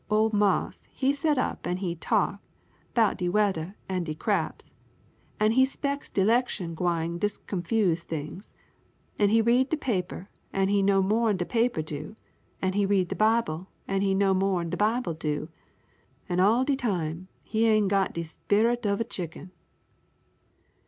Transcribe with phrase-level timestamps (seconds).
[0.09, 2.41] Ole marse he set up an' he talk
[2.95, 4.73] 'bout de weather an' de craps,
[5.39, 8.51] an' he specks de 'lection gwine discomfuse things,
[9.19, 12.15] an' he read de paper an' he know more 'n de paper do,
[12.63, 15.49] an' he read de Bible an' he know more 'n de Bible do,
[16.27, 19.51] an' all de time he ain' got de sperrit uv a chicken."